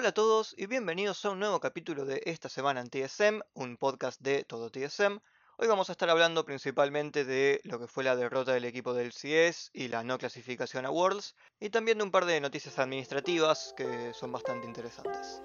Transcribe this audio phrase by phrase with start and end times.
[0.00, 3.76] Hola a todos y bienvenidos a un nuevo capítulo de esta semana en TSM, un
[3.76, 5.18] podcast de todo TSM.
[5.58, 9.12] Hoy vamos a estar hablando principalmente de lo que fue la derrota del equipo del
[9.12, 13.74] CS y la no clasificación a Worlds, y también de un par de noticias administrativas
[13.76, 15.42] que son bastante interesantes.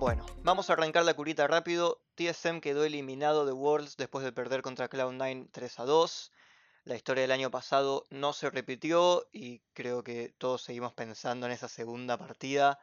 [0.00, 2.00] Bueno, vamos a arrancar la curita rápido.
[2.18, 6.32] TSM quedó eliminado de Worlds después de perder contra Cloud9 3 a 2.
[6.82, 11.52] La historia del año pasado no se repitió y creo que todos seguimos pensando en
[11.52, 12.80] esa segunda partida.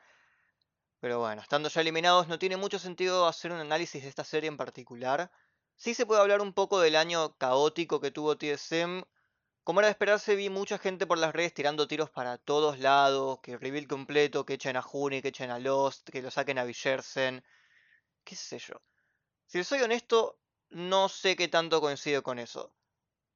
[1.02, 4.48] Pero bueno, estando ya eliminados no tiene mucho sentido hacer un análisis de esta serie
[4.48, 5.30] en particular.
[5.76, 9.04] Sí se puede hablar un poco del año caótico que tuvo TSM.
[9.66, 13.40] Como era de esperarse, vi mucha gente por las redes tirando tiros para todos lados,
[13.44, 16.64] que reveal completo, que echen a Juni, que echen a Lost, que lo saquen a
[16.64, 17.44] Villersen,
[18.24, 18.76] qué sé yo.
[19.48, 22.74] Si soy honesto, no sé qué tanto coincido con eso.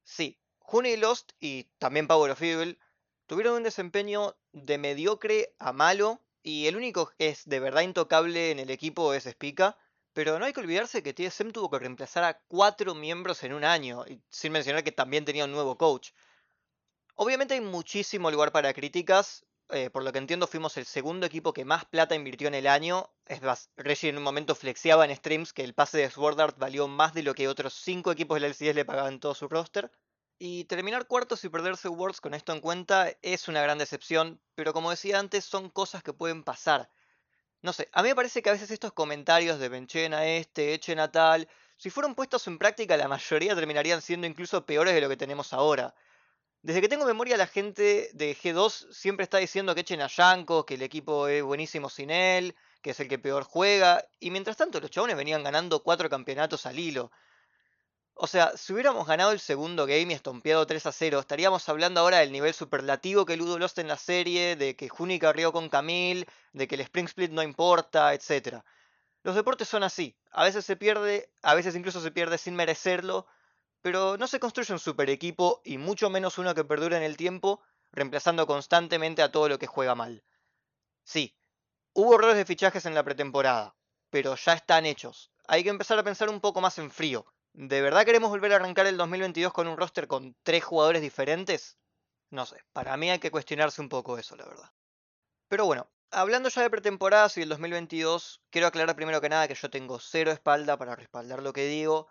[0.02, 2.78] Sí, Juni y Lost, y también Power of Evil,
[3.26, 8.50] tuvieron un desempeño de mediocre a malo, y el único que es de verdad intocable
[8.50, 9.78] en el equipo es Spica,
[10.12, 13.64] pero no hay que olvidarse que TSM tuvo que reemplazar a cuatro miembros en un
[13.64, 16.10] año, sin mencionar que también tenía un nuevo coach.
[17.14, 21.52] Obviamente hay muchísimo lugar para críticas, eh, por lo que entiendo fuimos el segundo equipo
[21.52, 23.10] que más plata invirtió en el año.
[23.26, 26.58] Es más, Reggie en un momento flexiaba en streams que el pase de Sword Art
[26.58, 29.90] valió más de lo que otros cinco equipos del LCS le pagaban todo su roster.
[30.38, 34.72] Y terminar cuartos y perderse Worlds con esto en cuenta es una gran decepción, pero
[34.72, 36.90] como decía antes, son cosas que pueden pasar.
[37.62, 40.72] No sé, a mí me parece que a veces estos comentarios de benchen a este,
[40.72, 41.46] echen a tal,
[41.80, 45.54] si fueron puestos en práctica, la mayoría terminarían siendo incluso peores de lo que tenemos
[45.54, 45.94] ahora.
[46.62, 50.66] Desde que tengo memoria, la gente de G2 siempre está diciendo que echen a Yanko,
[50.66, 54.58] que el equipo es buenísimo sin él, que es el que peor juega, y mientras
[54.58, 57.10] tanto los chabones venían ganando cuatro campeonatos al hilo.
[58.14, 62.00] O sea, si hubiéramos ganado el segundo game y estompeado 3 a 0, estaríamos hablando
[62.00, 65.70] ahora del nivel superlativo que Ludo Lost en la serie, de que Juni carrió con
[65.70, 68.62] Camille, de que el Spring Split no importa, etc.
[69.22, 70.14] Los deportes son así.
[70.30, 73.26] A veces se pierde, a veces incluso se pierde sin merecerlo,
[73.82, 77.16] pero no se construye un super equipo y mucho menos uno que perdure en el
[77.16, 80.24] tiempo, reemplazando constantemente a todo lo que juega mal.
[81.04, 81.36] Sí,
[81.92, 83.74] hubo errores de fichajes en la pretemporada,
[84.10, 85.32] pero ya están hechos.
[85.48, 87.26] Hay que empezar a pensar un poco más en frío.
[87.52, 91.78] ¿De verdad queremos volver a arrancar el 2022 con un roster con tres jugadores diferentes?
[92.30, 94.70] No sé, para mí hay que cuestionarse un poco eso, la verdad.
[95.48, 99.56] Pero bueno, hablando ya de pretemporadas y el 2022, quiero aclarar primero que nada que
[99.56, 102.06] yo tengo cero espalda para respaldar lo que digo,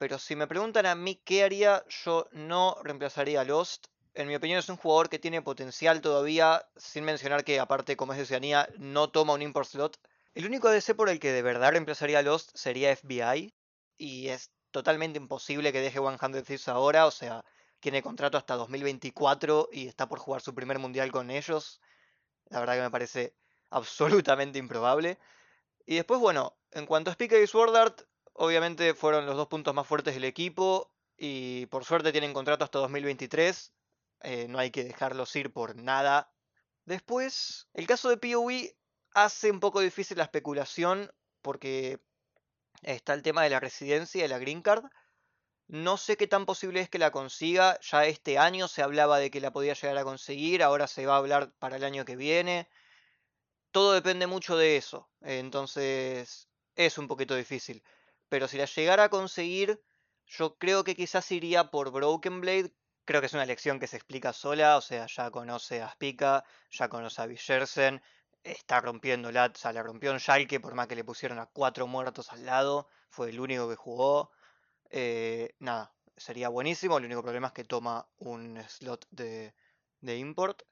[0.00, 3.88] pero si me preguntan a mí qué haría, yo no reemplazaría a Lost.
[4.14, 8.14] En mi opinión es un jugador que tiene potencial todavía, sin mencionar que aparte como
[8.14, 10.00] es de Oceanía no toma un import slot.
[10.32, 13.52] El único DC por el que de verdad reemplazaría a Lost sería FBI,
[13.98, 17.44] y es totalmente imposible que deje 100 Thieves ahora, o sea,
[17.78, 21.78] tiene contrato hasta 2024 y está por jugar su primer mundial con ellos.
[22.46, 23.34] La verdad que me parece
[23.68, 25.18] absolutamente improbable.
[25.84, 28.00] Y después, bueno, en cuanto a Speaker y Sword Art,
[28.32, 32.78] obviamente fueron los dos puntos más fuertes del equipo y por suerte tienen contrato hasta
[32.78, 33.72] 2023.
[34.22, 36.32] Eh, no hay que dejarlos ir por nada.
[36.84, 38.76] Después, el caso de POE
[39.14, 41.10] hace un poco difícil la especulación
[41.42, 42.00] porque
[42.82, 44.84] Está el tema de la residencia y la green card.
[45.68, 47.78] No sé qué tan posible es que la consiga.
[47.80, 50.62] Ya este año se hablaba de que la podía llegar a conseguir.
[50.62, 52.68] Ahora se va a hablar para el año que viene.
[53.70, 55.08] Todo depende mucho de eso.
[55.20, 57.82] Entonces es un poquito difícil.
[58.30, 59.82] Pero si la llegara a conseguir,
[60.26, 62.72] yo creo que quizás iría por Broken Blade.
[63.04, 64.78] Creo que es una elección que se explica sola.
[64.78, 68.00] O sea, ya conoce a Spica, ya conoce a Villersen
[68.44, 71.46] está rompiendo la, o sea, la rompió en Schalke por más que le pusieron a
[71.46, 74.30] cuatro muertos al lado, fue el único que jugó.
[74.90, 79.54] Eh, nada, sería buenísimo, el único problema es que toma un slot de,
[80.00, 80.62] de import.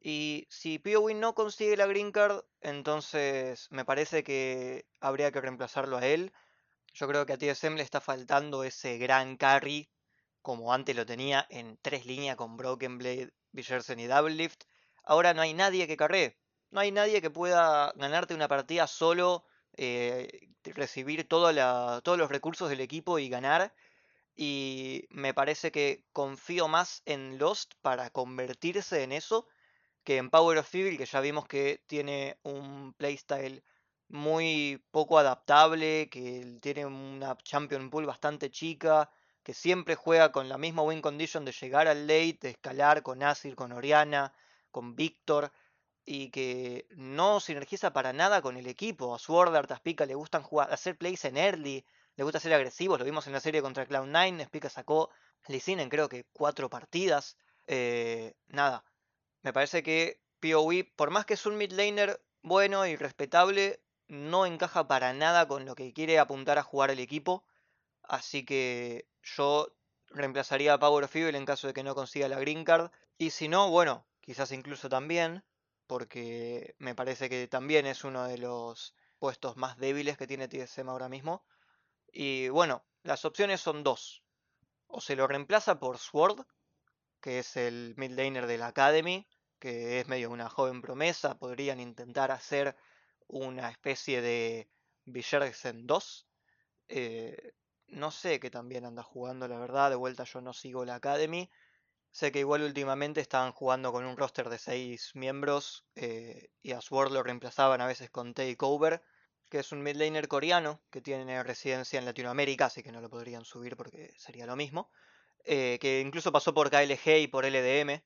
[0.00, 5.98] Y si POW no consigue la green card, entonces me parece que habría que reemplazarlo
[5.98, 6.32] a él.
[6.98, 9.90] Yo creo que a TSM le está faltando ese gran carry,
[10.40, 14.64] como antes lo tenía en tres líneas con Broken Blade, Villersen y Double Lift.
[15.04, 16.38] Ahora no hay nadie que carree.
[16.70, 19.44] No hay nadie que pueda ganarte una partida solo,
[19.76, 23.74] eh, recibir todos los recursos del equipo y ganar.
[24.34, 29.46] Y me parece que confío más en Lost para convertirse en eso
[30.02, 33.62] que en Power of Evil, que ya vimos que tiene un playstyle
[34.08, 39.10] muy poco adaptable, que tiene una champion pool bastante chica,
[39.42, 43.22] que siempre juega con la misma win condition de llegar al late, de escalar con
[43.22, 44.32] Azir, con Oriana,
[44.70, 45.52] con Victor
[46.04, 49.14] y que no sinergiza para nada con el equipo.
[49.14, 51.84] A Sword Art, a Spica le gustan jugar, hacer plays en early.
[52.16, 55.10] le gusta ser agresivos, lo vimos en la serie contra Cloud9, Spica sacó
[55.48, 57.36] Lee en creo que cuatro partidas.
[57.66, 58.84] Eh, nada,
[59.42, 64.46] me parece que POE, por más que es un mid laner bueno y respetable, no
[64.46, 67.44] encaja para nada con lo que quiere apuntar a jugar el equipo.
[68.02, 69.68] Así que yo
[70.08, 72.90] reemplazaría a Power of Evil en caso de que no consiga la Green Card.
[73.18, 75.44] Y si no, bueno, quizás incluso también,
[75.86, 80.88] porque me parece que también es uno de los puestos más débiles que tiene TSM
[80.88, 81.44] ahora mismo.
[82.12, 84.22] Y bueno, las opciones son dos.
[84.86, 86.46] O se lo reemplaza por Sword,
[87.20, 89.26] que es el mid laner de la Academy,
[89.58, 91.38] que es medio una joven promesa.
[91.38, 92.76] Podrían intentar hacer
[93.28, 94.68] una especie de
[95.04, 96.26] Villersen 2.
[96.88, 97.54] Eh,
[97.88, 99.90] no sé qué también anda jugando, la verdad.
[99.90, 101.50] De vuelta yo no sigo la Academy.
[102.10, 106.80] Sé que igual últimamente estaban jugando con un roster de 6 miembros eh, y a
[106.80, 109.02] Sword lo reemplazaban a veces con Takeover,
[109.50, 113.10] que es un mid laner coreano que tiene residencia en Latinoamérica, así que no lo
[113.10, 114.90] podrían subir porque sería lo mismo.
[115.44, 118.02] Eh, que incluso pasó por KLG y por LDM,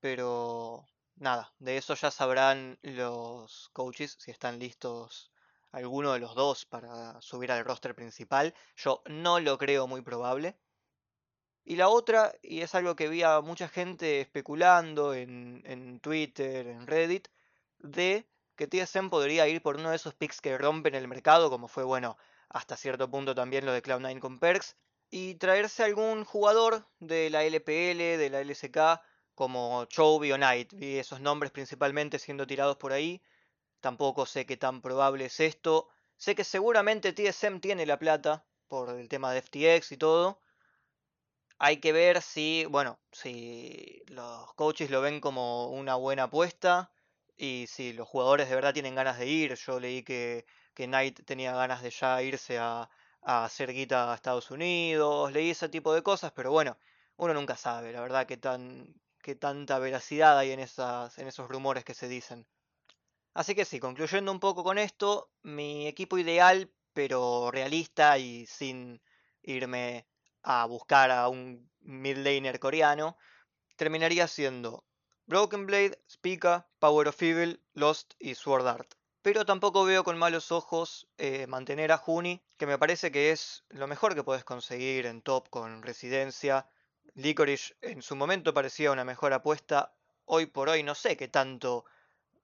[0.00, 0.86] pero
[1.16, 5.30] nada, de eso ya sabrán los coaches si están listos
[5.72, 8.54] alguno de los dos para subir al roster principal.
[8.76, 10.56] Yo no lo creo muy probable.
[11.64, 16.66] Y la otra, y es algo que vi a mucha gente especulando en, en Twitter,
[16.66, 17.28] en Reddit,
[17.78, 18.26] de
[18.56, 21.84] que TSM podría ir por uno de esos picks que rompen el mercado, como fue,
[21.84, 22.16] bueno,
[22.48, 24.76] hasta cierto punto también lo de Cloud9 con Perks,
[25.10, 29.00] y traerse algún jugador de la LPL, de la LSK,
[29.40, 30.74] como Chovy o Knight.
[30.74, 33.22] Vi esos nombres principalmente siendo tirados por ahí.
[33.80, 35.88] Tampoco sé qué tan probable es esto.
[36.18, 40.42] Sé que seguramente TSM tiene la plata por el tema de FTX y todo.
[41.58, 46.92] Hay que ver si, bueno, si los coaches lo ven como una buena apuesta
[47.34, 49.54] y si los jugadores de verdad tienen ganas de ir.
[49.54, 50.44] Yo leí que,
[50.74, 52.90] que Knight tenía ganas de ya irse a,
[53.22, 56.76] a hacer guita a Estados Unidos, leí ese tipo de cosas, pero bueno,
[57.16, 61.84] uno nunca sabe, la verdad, qué, tan, qué tanta veracidad hay en, en esos rumores
[61.84, 62.46] que se dicen.
[63.34, 69.00] Así que sí, concluyendo un poco con esto, mi equipo ideal, pero realista y sin
[69.42, 70.06] irme
[70.42, 73.16] a buscar a un mid laner coreano,
[73.76, 74.84] terminaría siendo
[75.26, 80.50] Broken Blade, Spica, Power of Evil, Lost y Sword Art pero tampoco veo con malos
[80.50, 85.06] ojos eh, mantener a Juni, que me parece que es lo mejor que puedes conseguir
[85.06, 86.66] en top con residencia.
[87.14, 89.92] Licorice en su momento parecía una mejor apuesta,
[90.24, 91.84] hoy por hoy no sé qué tanto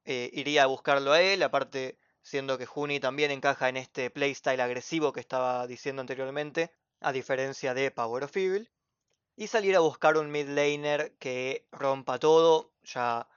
[0.05, 4.61] eh, iría a buscarlo a él, aparte siendo que Juni también encaja en este playstyle
[4.61, 8.71] agresivo que estaba diciendo anteriormente, a diferencia de Power of Evil.
[9.37, 13.29] Y salir a buscar un mid laner que rompa todo, ya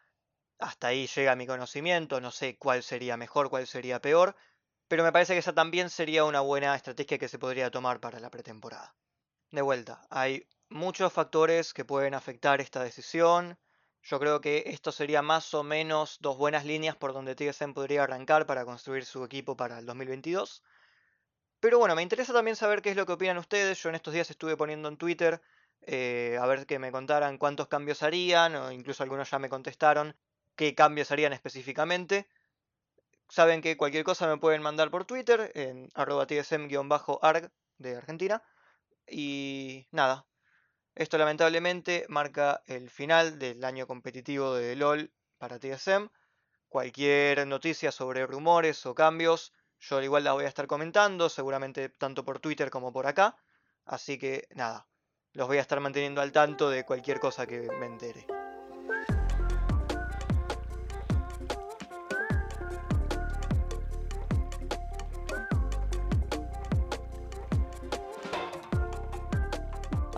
[0.58, 4.36] hasta ahí llega mi conocimiento, no sé cuál sería mejor, cuál sería peor,
[4.88, 8.20] pero me parece que esa también sería una buena estrategia que se podría tomar para
[8.20, 8.96] la pretemporada.
[9.52, 13.58] De vuelta, hay muchos factores que pueden afectar esta decisión.
[14.04, 18.04] Yo creo que esto sería más o menos dos buenas líneas por donde TSM podría
[18.04, 20.64] arrancar para construir su equipo para el 2022.
[21.60, 23.82] Pero bueno, me interesa también saber qué es lo que opinan ustedes.
[23.82, 25.42] Yo en estos días estuve poniendo en Twitter
[25.82, 30.16] eh, a ver que me contaran cuántos cambios harían, o incluso algunos ya me contestaron
[30.56, 32.28] qué cambios harían específicamente.
[33.30, 38.44] Saben que cualquier cosa me pueden mandar por Twitter en arroba tsm-arg de Argentina.
[39.08, 40.26] Y nada,
[40.96, 46.10] esto lamentablemente marca el final del año competitivo de LOL para TSM.
[46.68, 51.90] Cualquier noticia sobre rumores o cambios, yo al igual la voy a estar comentando, seguramente
[51.90, 53.38] tanto por Twitter como por acá.
[53.86, 54.88] Así que nada,
[55.34, 58.39] los voy a estar manteniendo al tanto de cualquier cosa que me entere.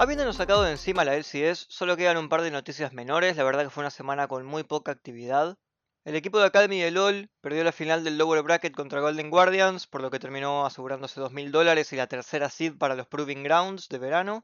[0.01, 3.65] Habiéndonos sacado de encima la LCS, solo quedan un par de noticias menores, la verdad
[3.65, 5.59] que fue una semana con muy poca actividad.
[6.05, 9.85] El equipo de Academy de LOL perdió la final del Lower Bracket contra Golden Guardians,
[9.85, 13.89] por lo que terminó asegurándose 2.000 dólares y la tercera seed para los Proving Grounds
[13.89, 14.43] de verano.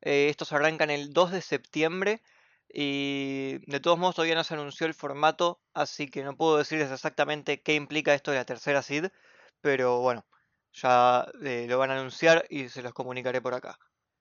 [0.00, 2.20] Eh, estos arrancan el 2 de septiembre
[2.68, 6.90] y de todos modos todavía no se anunció el formato, así que no puedo decirles
[6.90, 9.10] exactamente qué implica esto de la tercera seed,
[9.60, 10.26] pero bueno,
[10.72, 13.78] ya eh, lo van a anunciar y se los comunicaré por acá.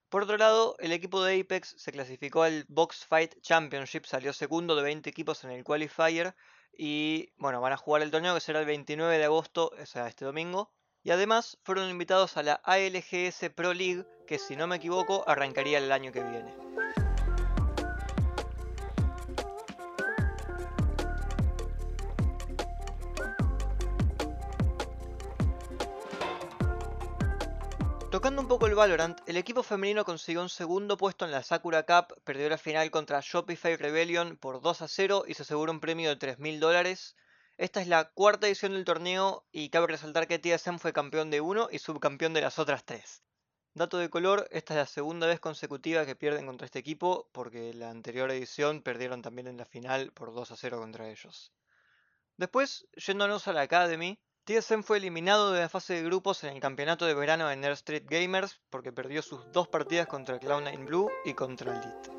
[0.10, 4.76] Por otro lado, el equipo de Apex se clasificó al Box Fight Championship, salió segundo
[4.76, 6.36] de 20 equipos en el qualifier
[6.78, 10.08] y bueno, van a jugar el torneo que será el 29 de agosto, o sea,
[10.08, 10.72] este domingo.
[11.04, 15.78] Y además fueron invitados a la ALGS Pro League, que si no me equivoco arrancaría
[15.78, 17.05] el año que viene.
[28.25, 31.84] Tocando un poco el Valorant, el equipo femenino consiguió un segundo puesto en la Sakura
[31.84, 35.79] Cup, perdió la final contra Shopify Rebellion por 2 a 0 y se aseguró un
[35.79, 37.15] premio de 3.000 dólares.
[37.60, 41.39] Esta es la cuarta edición del torneo y cabe resaltar que TSM fue campeón de
[41.39, 43.22] uno y subcampeón de las otras tres.
[43.75, 47.75] Dato de color, esta es la segunda vez consecutiva que pierden contra este equipo, porque
[47.75, 51.53] la anterior edición perdieron también en la final por 2 a 0 contra ellos.
[52.38, 56.60] Después, yéndonos a la Academy, TSM fue eliminado de la fase de grupos en el
[56.60, 61.10] campeonato de verano de Nerd Street Gamers porque perdió sus dos partidas contra Cloud9 Blue
[61.25, 62.12] y contra Elite.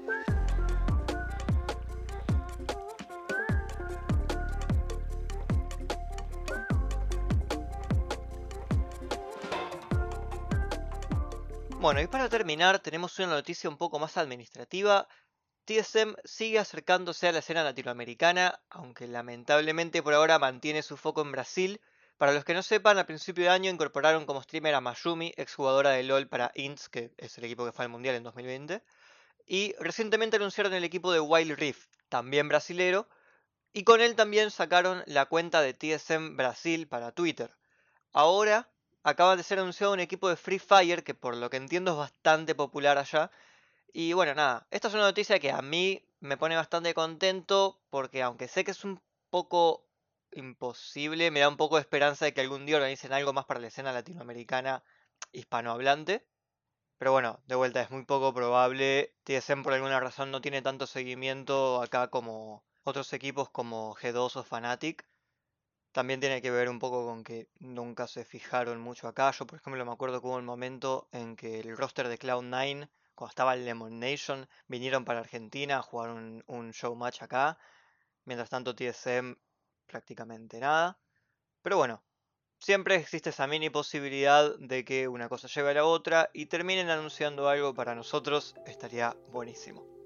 [11.79, 15.07] Bueno, y para terminar tenemos una noticia un poco más administrativa.
[15.65, 21.31] TSM sigue acercándose a la escena latinoamericana, aunque lamentablemente por ahora mantiene su foco en
[21.31, 21.81] Brasil.
[22.19, 25.91] Para los que no sepan, al principio de año incorporaron como streamer a Mayumi, exjugadora
[25.91, 28.83] de LoL para INTS, que es el equipo que fue al Mundial en 2020.
[29.47, 33.07] Y recientemente anunciaron el equipo de Wild Rift, también brasilero.
[33.75, 37.55] Y con él también sacaron la cuenta de TSM Brasil para Twitter.
[38.15, 38.71] Ahora
[39.03, 41.99] acaba de ser anunciado un equipo de Free Fire que por lo que entiendo es
[41.99, 43.31] bastante popular allá.
[43.93, 48.23] Y bueno, nada, esta es una noticia que a mí me pone bastante contento porque
[48.23, 49.86] aunque sé que es un poco
[50.37, 53.61] imposible, me da un poco de esperanza de que algún día organicen algo más para
[53.61, 54.85] la escena latinoamericana
[55.33, 56.27] hispanohablante.
[56.99, 59.15] Pero bueno, de vuelta es muy poco probable.
[59.25, 64.45] TSM por alguna razón no tiene tanto seguimiento acá como otros equipos como G2 o
[64.45, 65.07] Fnatic.
[65.93, 69.31] También tiene que ver un poco con que nunca se fijaron mucho acá.
[69.33, 72.89] Yo, por ejemplo, me acuerdo que hubo un momento en que el roster de Cloud9,
[73.15, 77.59] cuando estaba el Lemon Nation, vinieron para Argentina a jugar un, un show match acá.
[78.25, 79.37] Mientras tanto, TSM
[79.87, 80.99] prácticamente nada.
[81.63, 82.03] Pero bueno,
[82.59, 86.91] siempre existe esa mini posibilidad de que una cosa lleve a la otra y terminen
[86.91, 88.55] anunciando algo para nosotros.
[88.67, 89.97] Estaría buenísimo.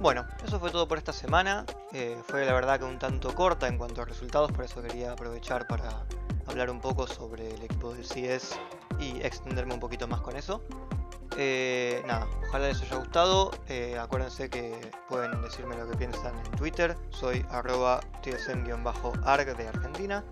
[0.00, 1.66] Bueno, eso fue todo por esta semana.
[1.92, 5.12] Eh, fue la verdad que un tanto corta en cuanto a resultados, por eso quería
[5.12, 6.06] aprovechar para
[6.46, 8.56] hablar un poco sobre el equipo del CS
[9.00, 10.62] y extenderme un poquito más con eso.
[11.38, 13.50] Eh, nada, ojalá les haya gustado.
[13.68, 14.74] Eh, acuérdense que
[15.08, 16.96] pueden decirme lo que piensan en Twitter.
[17.10, 20.24] Soy arroba tsm-arg de Argentina.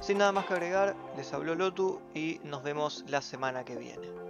[0.00, 4.25] Sin nada más que agregar, les habló Lotu y nos vemos la semana que viene.